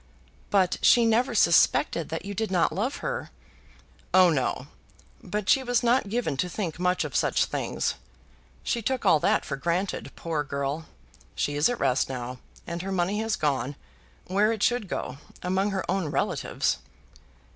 "But 0.49 0.79
she 0.81 1.05
never 1.05 1.35
suspected 1.35 2.09
that 2.09 2.25
you 2.25 2.33
did 2.33 2.49
not 2.49 2.73
love 2.73 2.95
her?" 3.05 3.29
"Oh 4.15 4.31
no. 4.31 4.65
But 5.21 5.47
she 5.47 5.61
was 5.61 5.83
not 5.83 6.09
given 6.09 6.37
to 6.37 6.49
think 6.49 6.79
much 6.79 7.03
of 7.03 7.15
such 7.15 7.45
things. 7.45 7.93
She 8.63 8.81
took 8.81 9.05
all 9.05 9.19
that 9.19 9.45
for 9.45 9.57
granted. 9.57 10.11
Poor 10.15 10.43
girl! 10.43 10.87
she 11.35 11.55
is 11.55 11.69
at 11.69 11.79
rest 11.79 12.09
now, 12.09 12.39
and 12.65 12.81
her 12.81 12.91
money 12.91 13.19
has 13.19 13.35
gone, 13.35 13.75
where 14.25 14.51
it 14.51 14.63
should 14.63 14.87
go, 14.87 15.19
among 15.43 15.69
her 15.69 15.85
own 15.87 16.07
relatives." 16.07 16.77